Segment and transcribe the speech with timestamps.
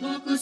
[0.00, 0.36] Poco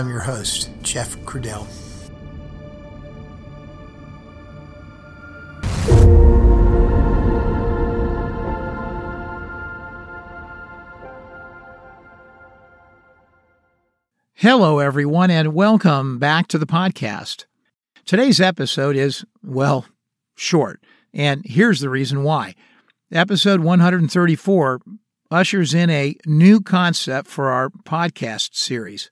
[0.00, 1.66] I'm your host, Jeff Crudell.
[14.32, 17.44] Hello, everyone, and welcome back to the podcast.
[18.06, 19.84] Today's episode is, well,
[20.34, 22.54] short, and here's the reason why.
[23.12, 24.80] Episode 134
[25.30, 29.10] ushers in a new concept for our podcast series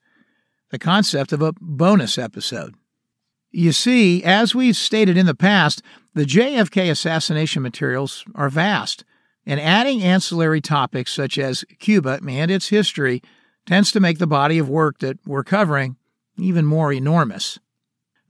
[0.70, 2.74] the concept of a bonus episode.
[3.50, 5.82] You see, as we've stated in the past,
[6.14, 9.04] the JFK assassination materials are vast,
[9.46, 13.22] and adding ancillary topics such as Cuba and its history
[13.66, 15.96] tends to make the body of work that we're covering
[16.36, 17.58] even more enormous.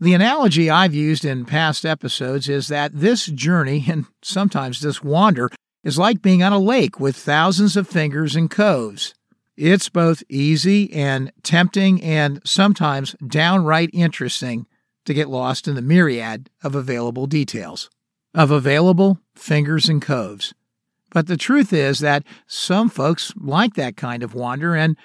[0.00, 5.50] The analogy I've used in past episodes is that this journey, and sometimes this wander,
[5.82, 9.14] is like being on a lake with thousands of fingers and coves.
[9.60, 14.68] It's both easy and tempting and sometimes downright interesting
[15.04, 17.90] to get lost in the myriad of available details,
[18.32, 20.54] of available fingers and coves.
[21.10, 24.96] But the truth is that some folks like that kind of wander, and,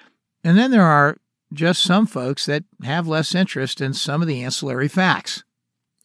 [0.44, 1.16] and then there are
[1.52, 5.42] just some folks that have less interest in some of the ancillary facts.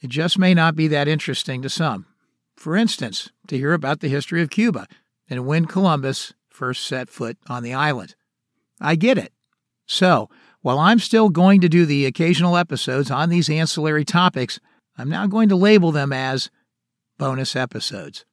[0.01, 2.07] It just may not be that interesting to some.
[2.55, 4.87] For instance, to hear about the history of Cuba
[5.29, 8.15] and when Columbus first set foot on the island.
[8.79, 9.33] I get it.
[9.85, 10.29] So,
[10.61, 14.59] while I'm still going to do the occasional episodes on these ancillary topics,
[14.97, 16.49] I'm now going to label them as
[17.17, 18.25] bonus episodes.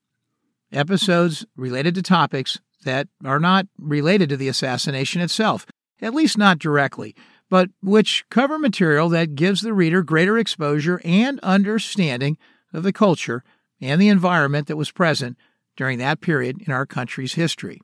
[0.73, 5.67] Episodes related to topics that are not related to the assassination itself,
[6.01, 7.15] at least not directly,
[7.49, 12.37] but which cover material that gives the reader greater exposure and understanding
[12.73, 13.45] of the culture
[13.81, 15.37] and the environment that was present
[15.77, 17.81] during that period in our country's history.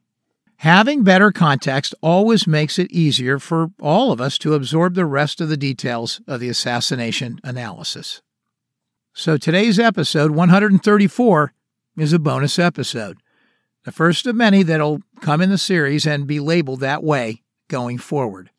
[0.62, 5.40] Having better context always makes it easier for all of us to absorb the rest
[5.40, 8.22] of the details of the assassination analysis.
[9.12, 11.52] So today's episode 134
[11.96, 13.18] is a bonus episode,
[13.84, 17.98] the first of many that'll come in the series and be labeled that way going
[17.98, 18.50] forward.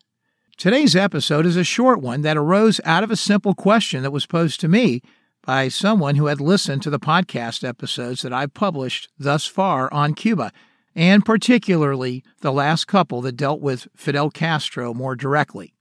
[0.58, 4.26] Today's episode is a short one that arose out of a simple question that was
[4.26, 5.00] posed to me
[5.42, 10.12] by someone who had listened to the podcast episodes that I've published thus far on
[10.12, 10.52] Cuba
[10.94, 15.74] and particularly the last couple that dealt with Fidel Castro more directly.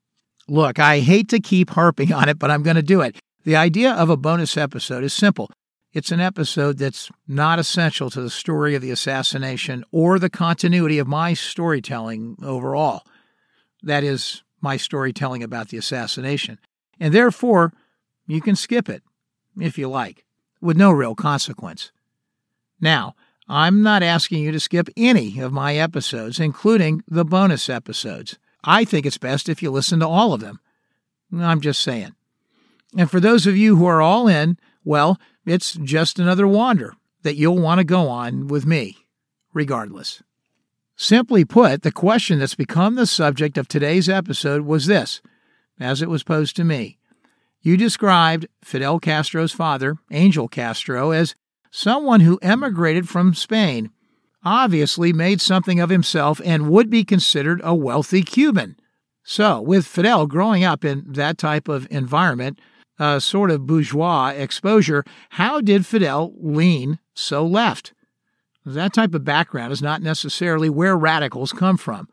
[0.47, 3.17] Look, I hate to keep harping on it, but I'm going to do it.
[3.43, 5.49] The idea of a bonus episode is simple.
[5.93, 10.97] It's an episode that's not essential to the story of the assassination or the continuity
[10.97, 13.03] of my storytelling overall.
[13.83, 16.57] That is, my storytelling about the assassination.
[16.99, 17.73] And therefore,
[18.25, 19.03] you can skip it,
[19.59, 20.25] if you like,
[20.61, 21.91] with no real consequence.
[22.79, 23.15] Now,
[23.47, 28.37] I'm not asking you to skip any of my episodes, including the bonus episodes.
[28.63, 30.59] I think it's best if you listen to all of them.
[31.37, 32.15] I'm just saying.
[32.97, 36.93] And for those of you who are all in, well, it's just another wander
[37.23, 38.97] that you'll want to go on with me,
[39.53, 40.21] regardless.
[40.95, 45.21] Simply put, the question that's become the subject of today's episode was this,
[45.79, 46.97] as it was posed to me.
[47.61, 51.35] You described Fidel Castro's father, Angel Castro, as
[51.75, 53.89] someone who emigrated from Spain,
[54.45, 58.75] obviously made something of himself and would be considered a wealthy Cuban.
[59.23, 62.59] So, with Fidel growing up in that type of environment,
[62.99, 67.93] a sort of bourgeois exposure, how did Fidel lean so left?
[68.63, 72.07] That type of background is not necessarily where radicals come from.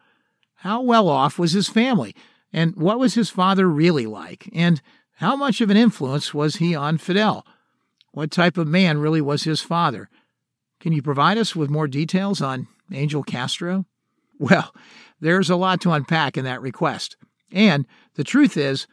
[0.54, 2.14] How well off was his family?
[2.50, 4.48] And what was his father really like?
[4.54, 4.80] And
[5.16, 7.44] how much of an influence was he on Fidel?
[8.12, 10.08] What type of man really was his father?
[10.80, 13.86] Can you provide us with more details on Angel Castro?
[14.38, 14.74] Well,
[15.20, 17.16] there's a lot to unpack in that request.
[17.52, 18.86] And the truth is,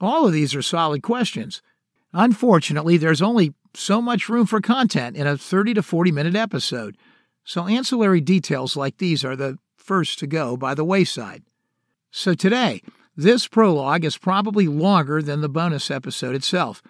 [0.00, 1.62] all of these are solid questions.
[2.12, 6.96] Unfortunately, there's only so much room for content in a 30 to 40 minute episode.
[7.44, 11.42] So, ancillary details like these are the first to go by the wayside.
[12.10, 12.80] So today,
[13.16, 16.82] this prologue is probably longer than the bonus episode itself,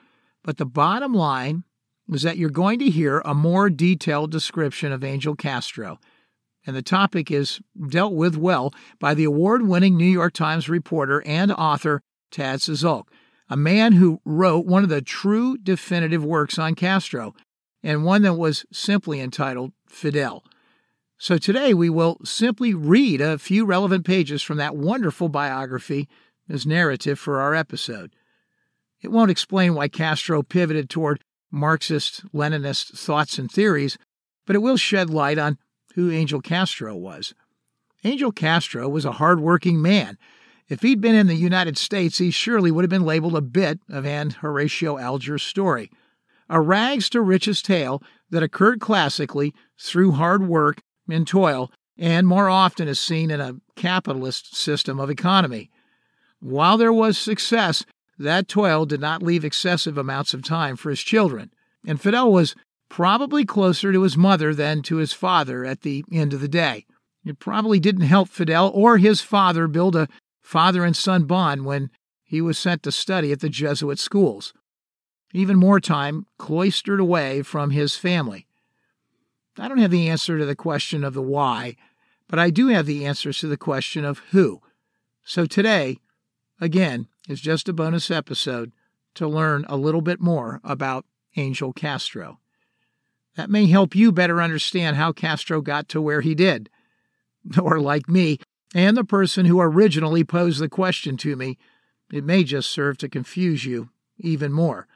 [0.44, 1.64] but the bottom line
[2.12, 5.99] is that you're going to hear a more detailed description of Angel Castro,
[6.67, 11.23] and the topic is dealt with well by the award winning New York Times reporter
[11.26, 13.05] and author Tad Szulc,
[13.49, 17.35] a man who wrote one of the true definitive works on Castro,
[17.82, 20.44] and one that was simply entitled Fidel.
[21.19, 26.08] So today we will simply read a few relevant pages from that wonderful biography
[26.49, 28.14] as narrative for our episode.
[29.05, 33.99] It won't explain why Castro pivoted toward Marxist Leninist thoughts and theories,
[34.47, 35.59] but it will shed light on
[35.95, 37.35] who Angel Castro was.
[38.03, 40.17] Angel Castro was a hard-working man.
[40.71, 43.79] If he'd been in the United States, he surely would have been labeled a bit
[43.91, 45.91] of an Horatio Alger story.
[46.49, 50.81] A rags to riches tale that occurred classically through hard work
[51.11, 55.71] and toil, and more often is seen in a capitalist system of economy.
[56.41, 57.85] While there was success,
[58.19, 61.52] that toil did not leave excessive amounts of time for his children,
[61.87, 62.55] and Fidel was
[62.88, 66.87] probably closer to his mother than to his father at the end of the day.
[67.25, 70.08] It probably didn't help Fidel or his father build a
[70.43, 71.90] father and son bond when
[72.22, 74.52] he was sent to study at the Jesuit schools.
[75.32, 78.46] Even more time cloistered away from his family.
[79.58, 81.76] I don't have the answer to the question of the why,
[82.28, 84.61] but I do have the answers to the question of who.
[85.25, 85.99] So today,
[86.61, 88.73] again, is just a bonus episode
[89.15, 91.06] to learn a little bit more about
[91.37, 92.38] Angel Castro.
[93.37, 96.71] That may help you better understand how Castro got to where he did.
[97.61, 98.38] Or, like me,
[98.75, 101.59] and the person who originally posed the question to me,
[102.11, 104.88] it may just serve to confuse you even more.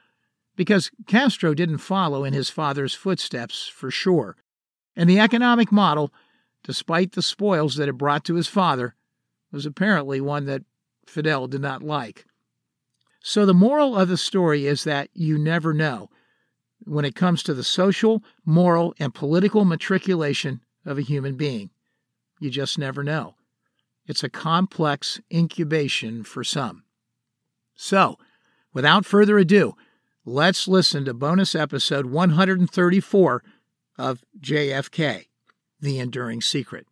[0.55, 4.35] Because Castro didn't follow in his father's footsteps, for sure.
[4.95, 6.11] And the economic model,
[6.63, 8.95] despite the spoils that it brought to his father,
[9.51, 10.63] was apparently one that
[11.09, 12.25] Fidel did not like.
[13.21, 16.09] So the moral of the story is that you never know
[16.85, 21.69] when it comes to the social, moral, and political matriculation of a human being.
[22.39, 23.35] You just never know.
[24.07, 26.83] It's a complex incubation for some.
[27.75, 28.17] So,
[28.73, 29.75] without further ado,
[30.25, 33.43] let's listen to bonus episode 134
[33.97, 35.25] of JFK
[35.79, 36.87] The Enduring Secret.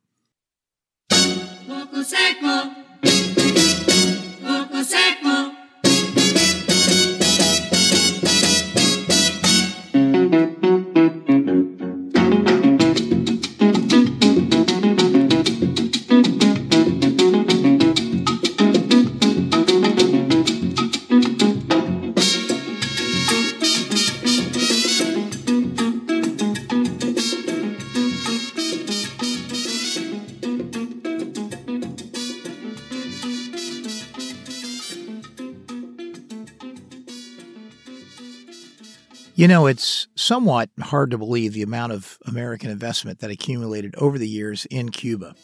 [39.37, 44.17] You know, it's somewhat hard to believe the amount of American investment that accumulated over
[44.17, 45.35] the years in Cuba,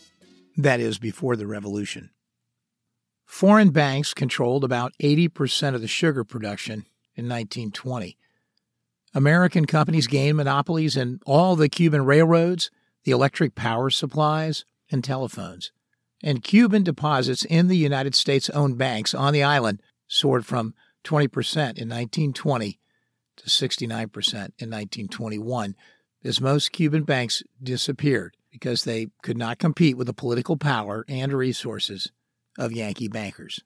[0.58, 2.10] that is, before the revolution.
[3.28, 8.18] Foreign banks controlled about 80% of the sugar production in 1920.
[9.14, 12.72] American companies gained monopolies in all the Cuban railroads,
[13.04, 15.72] the electric power supplies, and telephones.
[16.24, 20.74] And Cuban deposits in the United States owned banks on the island soared from
[21.04, 22.80] 20% in 1920
[23.38, 23.92] to 69%
[24.34, 25.76] in 1921,
[26.24, 31.34] as most Cuban banks disappeared because they could not compete with the political power and
[31.34, 32.12] resources
[32.58, 33.60] of Yankee bankers.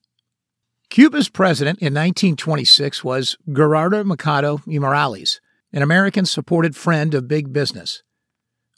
[0.90, 5.42] Cuba's president in 1926 was Gerardo Machado y Morales,
[5.74, 8.04] an American supported friend of big business.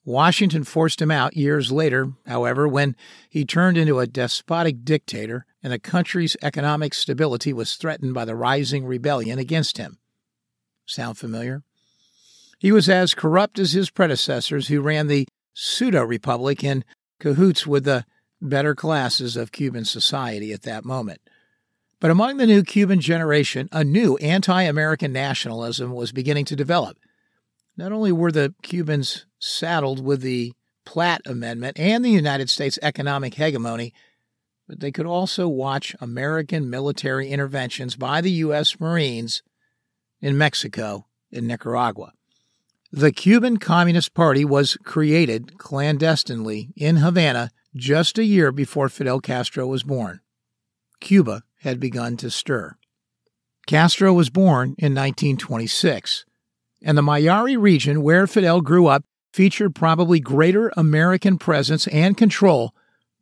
[0.04, 2.96] Washington forced him out years later, however, when
[3.30, 8.36] he turned into a despotic dictator and the country's economic stability was threatened by the
[8.36, 10.00] rising rebellion against him.
[10.90, 11.62] Sound familiar?
[12.58, 16.84] He was as corrupt as his predecessors who ran the pseudo republic in
[17.20, 18.06] cahoots with the
[18.42, 21.22] better classes of Cuban society at that moment.
[22.00, 26.98] But among the new Cuban generation, a new anti American nationalism was beginning to develop.
[27.78, 30.54] Not only were the Cubans saddled with the
[30.86, 33.94] Platt Amendment and the United States economic hegemony,
[34.68, 38.80] but they could also watch American military interventions by the U.S.
[38.80, 39.44] Marines
[40.22, 42.14] in Mexico and Nicaragua.
[42.92, 49.68] The Cuban Communist Party was created clandestinely in Havana just a year before Fidel Castro
[49.68, 50.22] was born.
[51.00, 52.76] Cuba had begun to stir.
[53.68, 56.26] Castro was born in 1926,
[56.82, 62.74] and the Mayari region where Fidel grew up featured probably greater American presence and control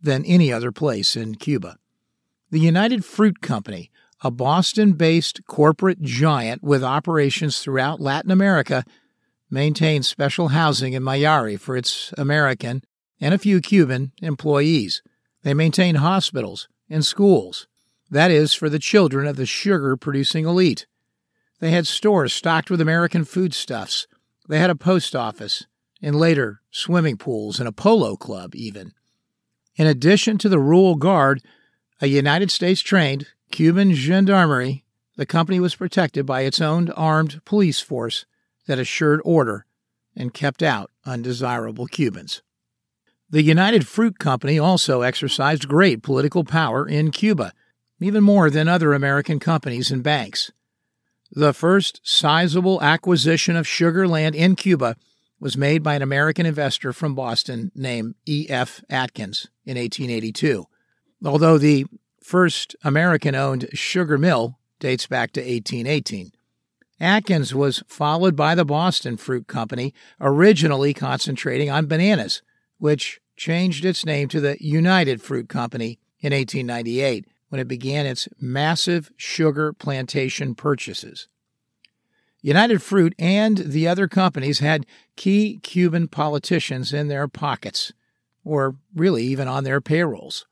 [0.02, 1.78] than any other place in Cuba.
[2.50, 3.92] The United Fruit Company,
[4.24, 8.84] a Boston based corporate giant with operations throughout Latin America,
[9.50, 12.84] maintains special housing in Mayari for its American
[13.22, 15.02] and a few Cuban employees.
[15.44, 17.68] They maintain hospitals and schools,
[18.10, 20.88] that is, for the children of the sugar producing elite.
[21.60, 24.08] They had stores stocked with American foodstuffs.
[24.48, 25.66] They had a post office,
[26.02, 28.94] and later swimming pools and a polo club, even.
[29.76, 31.42] In addition to the rural guard,
[32.02, 34.84] a United States trained Cuban gendarmerie,
[35.16, 38.26] the company was protected by its own armed police force
[38.68, 39.66] that assured order
[40.16, 42.42] and kept out undesirable Cubans.
[43.30, 47.52] The United Fruit Company also exercised great political power in Cuba,
[48.00, 50.52] even more than other American companies and banks.
[51.32, 54.96] The first sizable acquisition of sugar land in Cuba
[55.40, 58.82] was made by an American investor from Boston named E.F.
[58.90, 60.66] Atkins in 1882.
[61.26, 61.86] Although the
[62.28, 66.32] first American owned sugar mill dates back to 1818.
[67.00, 72.42] Atkins was followed by the Boston Fruit Company, originally concentrating on bananas,
[72.80, 78.28] which changed its name to the United Fruit Company in 1898 when it began its
[78.42, 81.30] massive sugar plantation purchases.
[82.42, 87.94] United Fruit and the other companies had key Cuban politicians in their pockets,
[88.44, 90.46] or really even on their payrolls.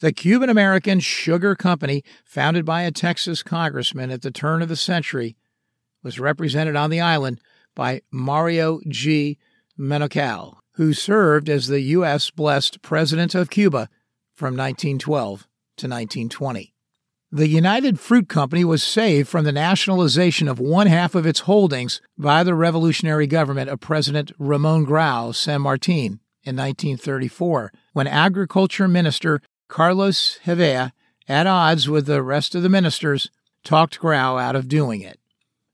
[0.00, 4.76] The Cuban American Sugar Company, founded by a Texas congressman at the turn of the
[4.76, 5.36] century,
[6.02, 7.40] was represented on the island
[7.74, 9.38] by Mario G.
[9.78, 12.30] Menocal, who served as the U.S.
[12.30, 13.88] blessed President of Cuba
[14.34, 15.46] from 1912
[15.78, 16.74] to 1920.
[17.32, 22.02] The United Fruit Company was saved from the nationalization of one half of its holdings
[22.18, 29.40] by the revolutionary government of President Ramon Grau San Martin in 1934, when Agriculture Minister
[29.68, 30.92] Carlos Hevia,
[31.28, 33.30] at odds with the rest of the ministers,
[33.64, 35.18] talked Grau out of doing it.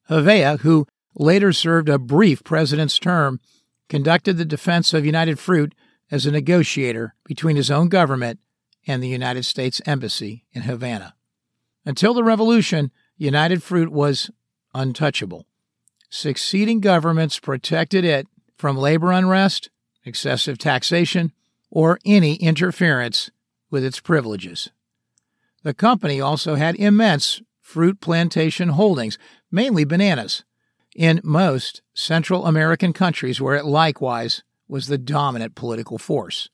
[0.08, 3.40] Hevia, who later served a brief president's term,
[3.88, 5.74] conducted the defense of United Fruit
[6.10, 8.40] as a negotiator between his own government
[8.86, 11.14] and the United States Embassy in Havana.
[11.84, 14.30] Until the revolution, United Fruit was
[14.74, 15.46] untouchable.
[16.08, 19.70] Succeeding governments protected it from labor unrest,
[20.04, 21.32] excessive taxation,
[21.70, 23.30] or any interference
[23.72, 24.70] with its privileges.
[25.64, 29.18] The company also had immense fruit plantation holdings,
[29.50, 30.44] mainly bananas,
[30.94, 36.50] in most Central American countries where it likewise was the dominant political force.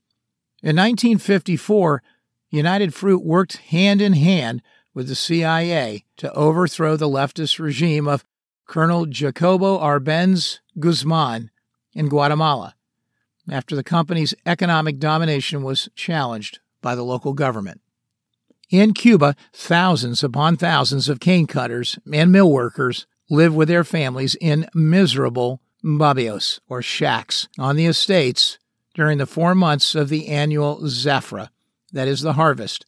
[0.62, 2.02] In 1954,
[2.50, 4.62] United Fruit worked hand in hand
[4.94, 8.25] with the CIA to overthrow the leftist regime of
[8.66, 11.50] Colonel Jacobo Arbenz Guzman
[11.94, 12.75] in Guatemala
[13.50, 17.80] after the company's economic domination was challenged by the local government.
[18.70, 24.35] In Cuba, thousands upon thousands of cane cutters and mill workers live with their families
[24.40, 28.58] in miserable barrios or shacks on the estates
[28.94, 31.49] during the four months of the annual zafra,
[31.92, 32.85] that is the harvest,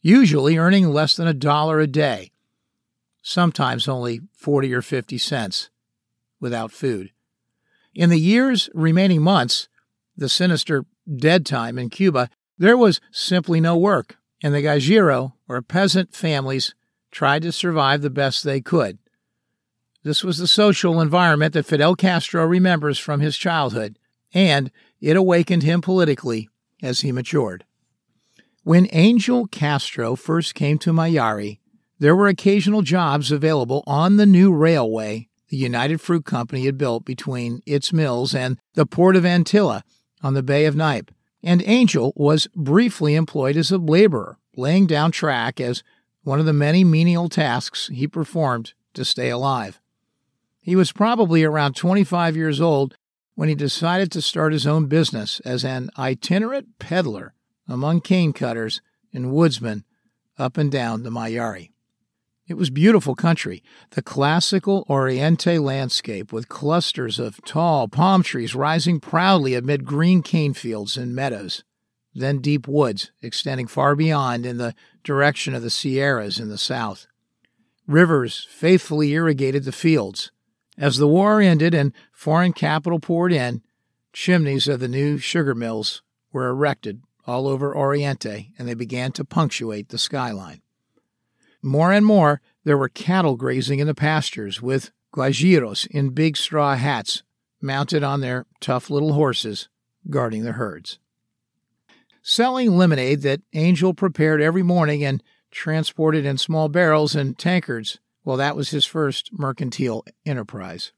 [0.00, 2.30] usually earning less than a dollar a day,
[3.20, 5.70] sometimes only 40 or 50 cents,
[6.40, 7.10] without food.
[7.94, 9.68] In the year's remaining months,
[10.16, 12.30] the sinister dead time in Cuba,
[12.60, 16.74] there was simply no work, and the Guajiro, or peasant families,
[17.10, 18.98] tried to survive the best they could.
[20.02, 23.98] This was the social environment that Fidel Castro remembers from his childhood,
[24.32, 26.50] and it awakened him politically
[26.82, 27.64] as he matured.
[28.62, 31.60] When Angel Castro first came to Mayari,
[31.98, 37.04] there were occasional jobs available on the new railway the United Fruit Company had built
[37.04, 39.82] between its mills and the port of Antilla
[40.22, 41.10] on the Bay of Nipe,
[41.42, 45.82] and Angel was briefly employed as a laborer, laying down track as
[46.22, 49.80] one of the many menial tasks he performed to stay alive.
[50.60, 52.96] He was probably around 25 years old
[53.34, 57.32] when he decided to start his own business as an itinerant peddler
[57.66, 58.82] among cane cutters
[59.12, 59.84] and woodsmen
[60.38, 61.69] up and down the Mayari.
[62.50, 68.98] It was beautiful country, the classical Oriente landscape with clusters of tall palm trees rising
[68.98, 71.62] proudly amid green cane fields and meadows,
[72.12, 77.06] then deep woods extending far beyond in the direction of the Sierras in the south.
[77.86, 80.32] Rivers faithfully irrigated the fields.
[80.76, 83.62] As the war ended and foreign capital poured in,
[84.12, 86.02] chimneys of the new sugar mills
[86.32, 90.62] were erected all over Oriente and they began to punctuate the skyline.
[91.62, 96.74] More and more, there were cattle grazing in the pastures with guajiros in big straw
[96.76, 97.22] hats
[97.60, 99.68] mounted on their tough little horses,
[100.08, 100.98] guarding the herds.
[102.22, 107.98] selling lemonade that Angel prepared every morning and transported in small barrels and tankards.
[108.24, 110.92] Well, that was his first mercantile enterprise.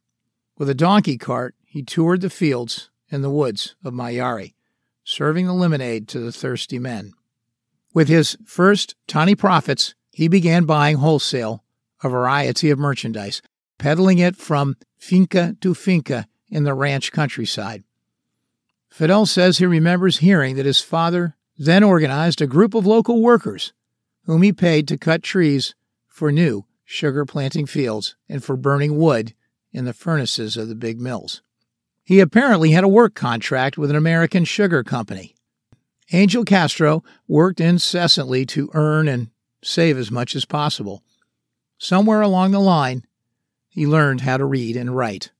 [0.58, 4.54] With a donkey cart, he toured the fields and the woods of Mayari,
[5.04, 7.12] serving the lemonade to the thirsty men.
[7.94, 11.64] With his first tiny profits, he began buying wholesale
[12.02, 13.42] a variety of merchandise,
[13.78, 17.82] peddling it from finca to finca in the ranch countryside.
[18.90, 23.72] Fidel says he remembers hearing that his father then organized a group of local workers
[24.24, 25.74] whom he paid to cut trees
[26.06, 29.34] for new sugar planting fields and for burning wood
[29.72, 31.40] in the furnaces of the big mills.
[32.04, 35.34] He apparently had a work contract with an American sugar company.
[36.12, 39.31] Angel Castro worked incessantly to earn and
[39.62, 41.02] save as much as possible.
[41.78, 43.04] Somewhere along the line,
[43.68, 45.30] he learned how to read and write.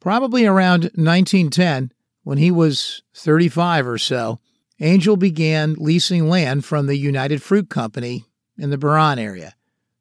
[0.00, 1.92] Probably around 1910,
[2.24, 4.40] when he was 35 or so,
[4.80, 8.24] Angel began leasing land from the United Fruit Company
[8.58, 9.54] in the Biran area,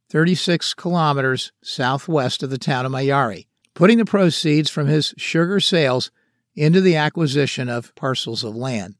[0.09, 6.09] 36 kilometers southwest of the town of Mayari, putting the proceeds from his sugar sales
[6.55, 8.95] into the acquisition of parcels of land.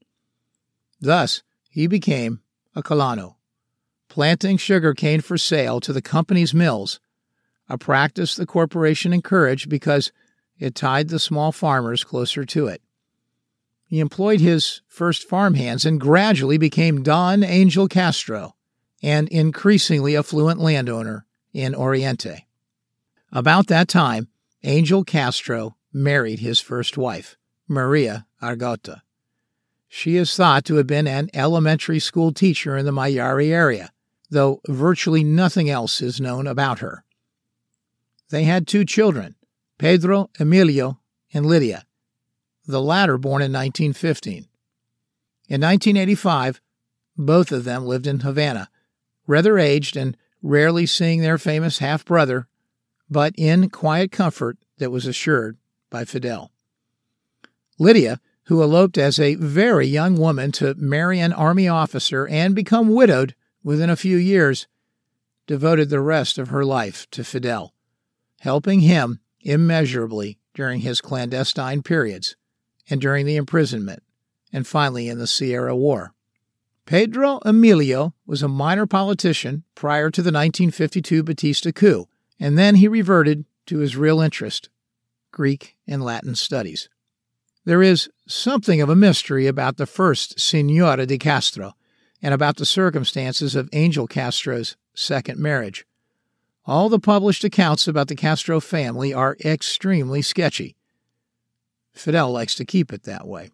[0.99, 2.41] Thus, he became
[2.75, 3.35] a colono,
[4.11, 6.99] planting sugarcane for sale to the company's mills,
[7.69, 10.11] a practice the corporation encouraged because
[10.59, 12.81] it tied the small farmers closer to it.
[13.85, 18.57] He employed his first farmhands and gradually became Don Angel Castro,
[19.01, 22.47] an increasingly affluent landowner in Oriente.
[23.31, 24.27] About that time,
[24.61, 29.03] Angel Castro married his first wife, Maria Argota.
[29.87, 33.89] She is thought to have been an elementary school teacher in the Mayari area,
[34.31, 37.03] though virtually nothing else is known about her.
[38.29, 39.35] They had two children,
[39.77, 40.99] Pedro Emilio
[41.33, 41.85] and Lydia
[42.65, 44.47] the latter born in 1915.
[45.47, 46.61] In 1985,
[47.17, 48.69] both of them lived in Havana,
[49.27, 52.47] rather aged and rarely seeing their famous half brother,
[53.09, 55.57] but in quiet comfort that was assured
[55.89, 56.51] by Fidel.
[57.77, 62.89] Lydia, who eloped as a very young woman to marry an army officer and become
[62.89, 64.67] widowed within a few years,
[65.47, 67.73] devoted the rest of her life to Fidel,
[68.39, 72.35] helping him immeasurably during his clandestine periods
[72.89, 74.03] and during the imprisonment,
[74.51, 76.13] and finally in the Sierra War.
[76.85, 82.07] Pedro Emilio was a minor politician prior to the 1952 Batista coup,
[82.39, 84.69] and then he reverted to his real interest
[85.31, 86.89] Greek and Latin studies.
[87.63, 91.75] There is something of a mystery about the first Senora de Castro
[92.21, 95.85] and about the circumstances of Angel Castro's second marriage.
[96.65, 100.75] All the published accounts about the Castro family are extremely sketchy.
[101.93, 103.49] Fidel likes to keep it that way.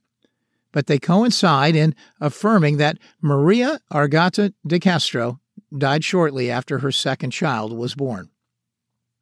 [0.72, 5.40] But they coincide in affirming that Maria Argota de Castro
[5.76, 8.30] died shortly after her second child was born.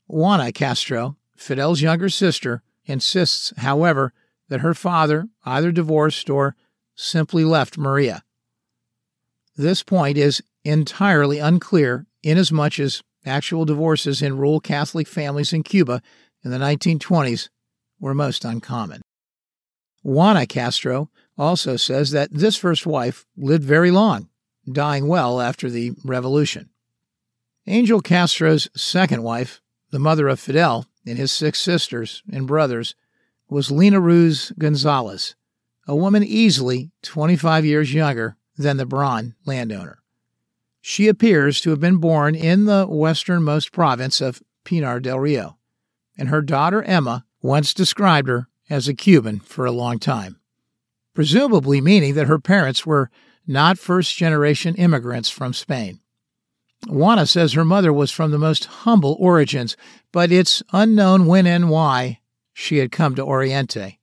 [0.07, 4.13] Juana Castro, Fidel's younger sister, insists, however,
[4.49, 6.55] that her father either divorced or
[6.95, 8.23] simply left Maria.
[9.57, 16.01] This point is entirely unclear inasmuch as actual divorces in rural Catholic families in Cuba
[16.43, 17.49] in the 1920s
[17.99, 19.01] were most uncommon.
[20.03, 24.29] Juana Castro also says that this first wife lived very long,
[24.71, 26.69] dying well after the revolution.
[27.65, 32.93] Angel Castro's second wife, the mother of Fidel and his six sisters and brothers,
[33.49, 35.35] was Lina Ruz Gonzalez,
[35.87, 39.99] a woman easily 25 years younger than the Biran landowner.
[40.81, 45.57] She appears to have been born in the westernmost province of Pinar del Rio,
[46.17, 50.39] and her daughter Emma once described her as a Cuban for a long time,
[51.13, 53.09] presumably meaning that her parents were
[53.47, 55.99] not first generation immigrants from Spain.
[56.87, 59.75] Juana says her mother was from the most humble origins,
[60.11, 62.19] but it's unknown when and why
[62.53, 63.99] she had come to Oriente.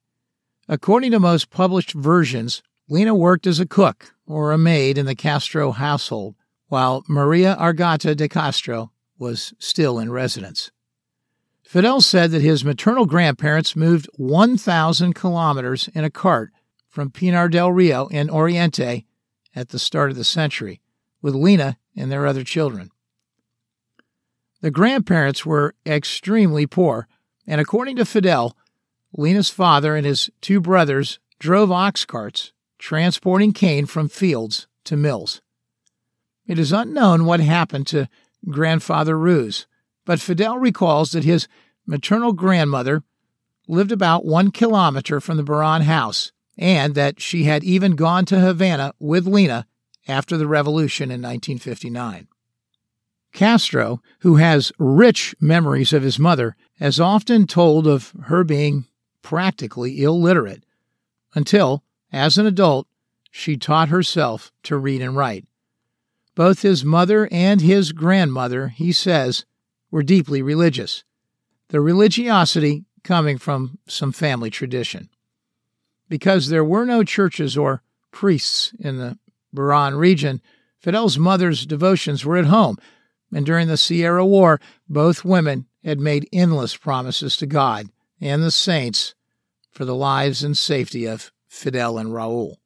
[0.69, 2.63] According to most published versions,
[2.93, 6.35] Lina worked as a cook or a maid in the Castro household,
[6.69, 10.71] while Maria Argota de Castro was still in residence.
[11.63, 16.53] Fidel said that his maternal grandparents moved 1,000 kilometers in a cart
[16.87, 19.07] from Pinar del Rio in Oriente
[19.57, 20.83] at the start of the century,
[21.23, 22.91] with Lina and their other children.
[24.61, 27.09] The grandparents were extremely poor,
[27.47, 28.55] and according to Fidel,
[29.17, 32.52] Lina's father and his two brothers drove ox carts,
[32.83, 35.41] transporting cane from fields to mills.
[36.49, 38.09] It is unknown what happened to
[38.51, 39.67] grandfather Ruz,
[40.05, 41.47] but Fidel recalls that his
[41.87, 43.05] maternal grandmother
[43.69, 48.41] lived about one kilometer from the Biran house and that she had even gone to
[48.41, 49.65] Havana with Lina
[50.09, 52.27] after the revolution in 1959.
[53.33, 58.87] Castro, who has rich memories of his mother, has often told of her being
[59.23, 60.65] practically illiterate
[61.37, 62.87] until, as an adult,
[63.31, 65.47] she taught herself to read and write.
[66.35, 69.45] Both his mother and his grandmother, he says,
[69.91, 71.05] were deeply religious,
[71.69, 75.09] the religiosity coming from some family tradition.
[76.09, 79.19] Because there were no churches or priests in the
[79.55, 80.41] Biran region,
[80.79, 82.77] Fidel's mother's devotions were at home,
[83.35, 87.89] and during the Sierra War, both women had made endless promises to God
[88.21, 89.15] and the saints
[89.71, 92.57] for the lives and safety of Fidel and Raul.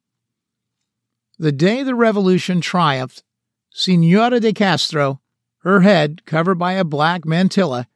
[1.37, 3.21] The day the revolution triumphed,
[3.69, 5.21] Senora de Castro,
[5.59, 7.87] her head covered by a black mantilla,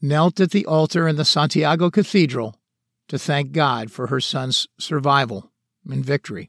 [0.00, 2.58] knelt at the altar in the Santiago Cathedral
[3.08, 5.50] to thank God for her son's survival
[5.90, 6.48] and victory.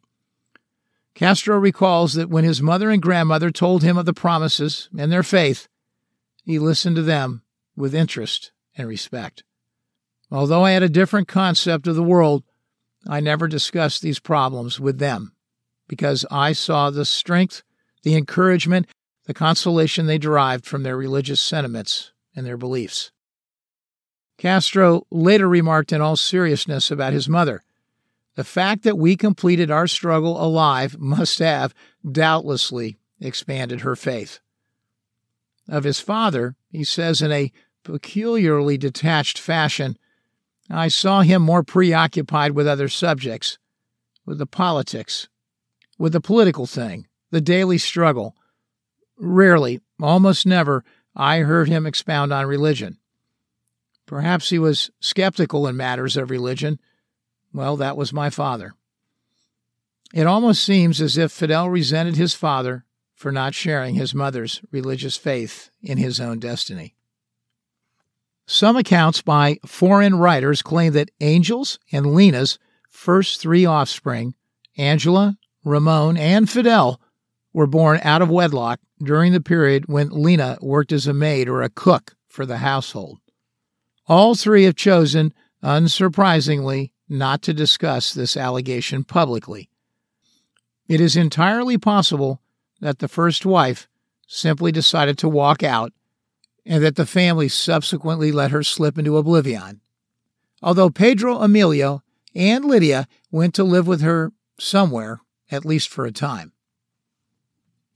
[1.16, 5.24] Castro recalls that when his mother and grandmother told him of the promises and their
[5.24, 5.68] faith,
[6.46, 7.42] he listened to them
[7.76, 9.44] with interest and respect.
[10.32, 12.44] Although I had a different concept of the world,
[13.08, 15.34] I never discussed these problems with them
[15.88, 17.64] because I saw the strength,
[18.04, 18.88] the encouragement,
[19.26, 23.12] the consolation they derived from their religious sentiments and their beliefs.
[24.38, 27.64] Castro later remarked in all seriousness about his mother
[28.38, 31.74] the fact that we completed our struggle alive must have,
[32.10, 34.40] doubtlessly, expanded her faith.
[35.68, 37.52] Of his father, he says in a
[37.84, 39.98] peculiarly detached fashion,
[40.70, 43.58] I saw him more preoccupied with other subjects,
[44.26, 45.28] with the politics,
[45.98, 48.36] with the political thing, the daily struggle.
[49.18, 50.84] Rarely, almost never,
[51.16, 52.98] I heard him expound on religion.
[54.06, 56.80] Perhaps he was skeptical in matters of religion
[57.54, 58.74] well, that was my father.
[60.14, 65.18] It almost seems as if Fidel resented his father for not sharing his mother's religious
[65.18, 66.96] faith in his own destiny.
[68.50, 72.58] Some accounts by foreign writers claim that Angel's and Lina's
[72.90, 74.36] first three offspring,
[74.78, 77.02] Angela, Ramon, and Fidel,
[77.52, 81.62] were born out of wedlock during the period when Lena worked as a maid or
[81.62, 83.20] a cook for the household.
[84.08, 89.70] All three have chosen, unsurprisingly, not to discuss this allegation publicly.
[90.88, 92.42] It is entirely possible
[92.80, 93.90] that the first wife
[94.26, 95.92] simply decided to walk out
[96.68, 99.82] and that the family subsequently let her slip into oblivion.
[100.62, 102.04] Although Pedro Emilio
[102.36, 106.52] and Lydia went to live with her somewhere, at least for a time.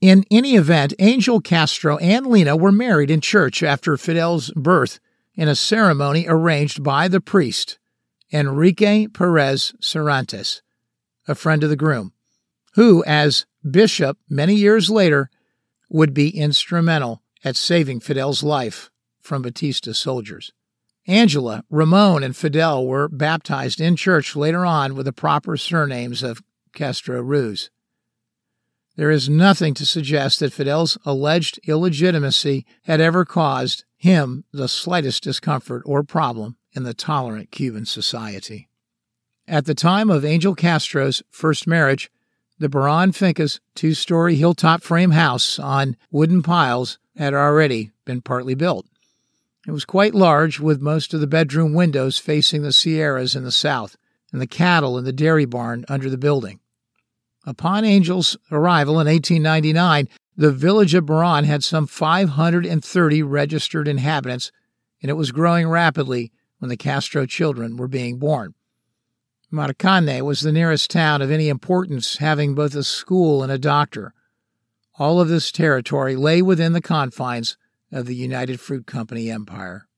[0.00, 4.98] In any event, Angel Castro and Lina were married in church after Fidel's birth
[5.34, 7.78] in a ceremony arranged by the priest
[8.32, 10.62] Enrique Perez Serantes,
[11.28, 12.12] a friend of the groom,
[12.74, 15.30] who, as bishop many years later,
[15.90, 20.52] would be instrumental at saving Fidel's life from Batista's soldiers.
[21.06, 26.42] Angela, Ramon, and Fidel were baptized in church later on with the proper surnames of
[26.72, 27.70] Castro Ruz.
[28.96, 35.22] There is nothing to suggest that Fidel's alleged illegitimacy had ever caused him the slightest
[35.22, 38.68] discomfort or problem in the tolerant Cuban society.
[39.48, 42.10] At the time of Angel Castro's first marriage,
[42.58, 48.54] the Biran Finca's two story hilltop frame house on wooden piles had already been partly
[48.54, 48.86] built.
[49.66, 53.52] It was quite large, with most of the bedroom windows facing the Sierras in the
[53.52, 53.96] south,
[54.32, 56.58] and the cattle in the dairy barn under the building.
[57.46, 64.50] Upon Angel's arrival in 1899, the village of Biran had some 530 registered inhabitants,
[65.02, 68.54] and it was growing rapidly when the Castro children were being born.
[69.52, 74.14] Marcane was the nearest town of any importance, having both a school and a doctor.
[74.98, 77.56] All of this territory lay within the confines
[77.90, 79.88] of the United Fruit Company empire.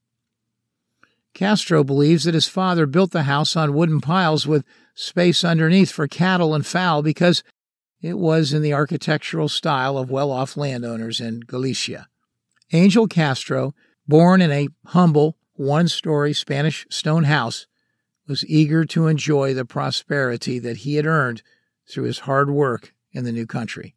[1.34, 6.06] Castro believes that his father built the house on wooden piles with space underneath for
[6.06, 7.42] cattle and fowl because
[8.00, 12.06] it was in the architectural style of well off landowners in Galicia.
[12.72, 13.74] Angel Castro,
[14.06, 17.66] born in a humble, one story Spanish stone house,
[18.28, 21.42] was eager to enjoy the prosperity that he had earned
[21.88, 23.96] through his hard work in the new country.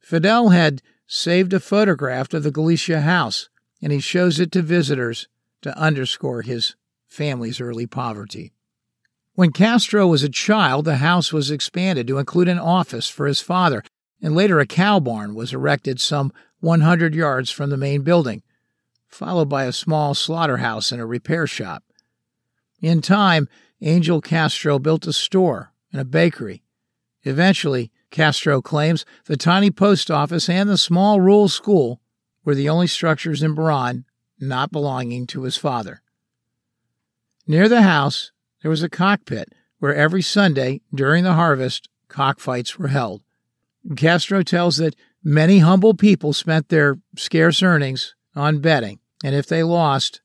[0.00, 3.48] Fidel had saved a photograph of the Galicia house,
[3.82, 5.28] and he shows it to visitors
[5.62, 8.52] to underscore his family's early poverty.
[9.34, 13.40] When Castro was a child, the house was expanded to include an office for his
[13.40, 13.82] father,
[14.20, 18.42] and later a cow barn was erected some 100 yards from the main building,
[19.06, 21.84] followed by a small slaughterhouse and a repair shop.
[22.80, 23.48] In time,
[23.80, 26.62] Angel Castro built a store and a bakery.
[27.22, 32.00] Eventually, Castro claims the tiny post office and the small rural school
[32.44, 34.04] were the only structures in Biran
[34.40, 36.02] not belonging to his father.
[37.46, 42.88] Near the house, there was a cockpit where every Sunday during the harvest, cockfights were
[42.88, 43.22] held.
[43.96, 49.62] Castro tells that many humble people spent their scarce earnings on betting, and if they
[49.62, 50.20] lost,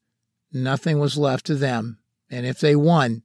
[0.51, 3.23] nothing was left to them, and if they won,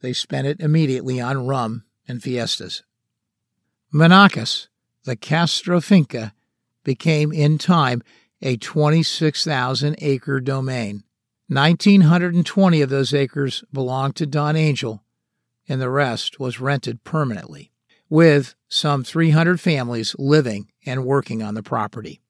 [0.00, 2.82] they spent it immediately on rum and fiestas.
[3.92, 4.68] Manacas,
[5.04, 6.32] the Castro Finca,
[6.82, 8.02] became in time
[8.40, 11.04] a 26,000 acre domain.
[11.48, 15.04] 1,920 of those acres belonged to Don Angel,
[15.68, 17.70] and the rest was rented permanently,
[18.08, 22.22] with some 300 families living and working on the property.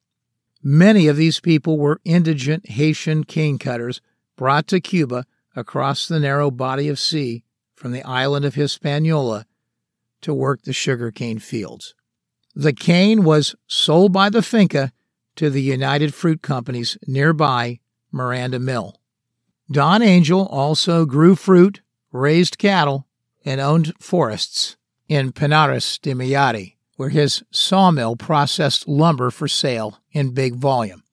[0.61, 4.01] Many of these people were indigent Haitian cane cutters
[4.35, 9.45] brought to Cuba across the narrow body of sea from the island of Hispaniola
[10.23, 11.93] to work the sugarcane fields.
[12.55, 14.91] The cane was sold by the finca
[15.35, 17.79] to the United Fruit Company's nearby
[18.11, 18.99] Miranda Mill.
[19.71, 21.81] Don Angel also grew fruit,
[22.11, 23.07] raised cattle,
[23.45, 30.33] and owned forests in Pinares de Mayari, where his sawmill processed lumber for sale in
[30.33, 31.03] big volume.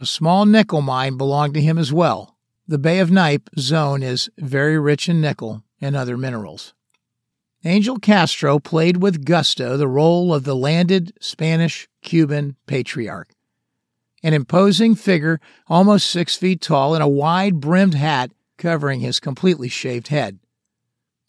[0.00, 2.38] A small nickel mine belonged to him as well.
[2.66, 6.72] The Bay of Nipe zone is very rich in nickel and other minerals.
[7.64, 13.34] Angel Castro played with gusto the role of the landed Spanish Cuban patriarch.
[14.22, 19.68] An imposing figure, almost six feet tall, in a wide brimmed hat covering his completely
[19.68, 20.38] shaved head.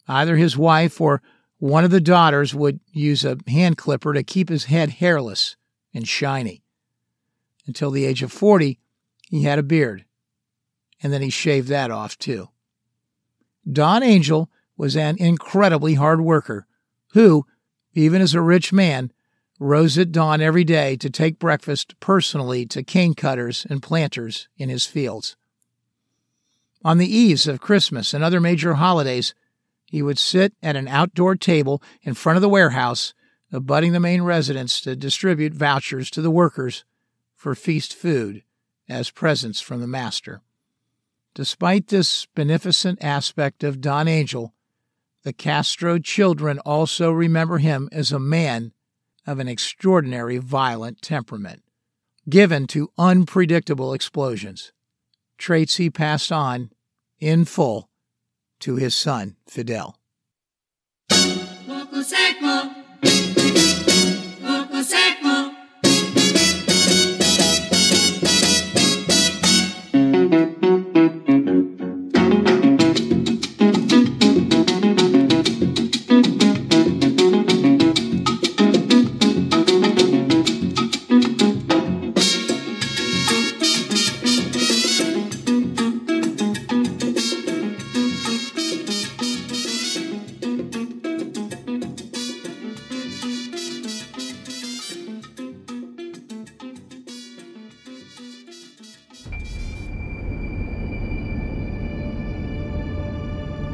[0.08, 1.22] Either his wife or
[1.58, 5.56] one of the daughters would use a hand clipper to keep his head hairless
[5.94, 6.62] and shiny.
[7.66, 8.78] Until the age of 40,
[9.28, 10.04] he had a beard,
[11.02, 12.48] and then he shaved that off too.
[13.70, 16.66] Don Angel was an incredibly hard worker
[17.12, 17.46] who,
[17.94, 19.12] even as a rich man,
[19.58, 24.68] rose at dawn every day to take breakfast personally to cane cutters and planters in
[24.68, 25.36] his fields.
[26.84, 29.34] On the eves of Christmas and other major holidays,
[29.86, 33.14] he would sit at an outdoor table in front of the warehouse,
[33.52, 36.84] abutting the main residence to distribute vouchers to the workers
[37.36, 38.42] for feast food
[38.88, 40.40] as presents from the master.
[41.34, 44.54] Despite this beneficent aspect of Don Angel,
[45.24, 48.72] the Castro children also remember him as a man
[49.26, 51.62] of an extraordinary violent temperament,
[52.28, 54.72] given to unpredictable explosions,
[55.38, 56.70] traits he passed on
[57.20, 57.88] in full
[58.60, 59.96] to his son, Fidel.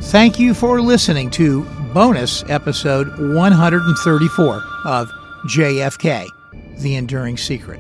[0.09, 5.11] Thank you for listening to bonus episode 134 of
[5.45, 6.27] JFK
[6.79, 7.79] The Enduring Secret.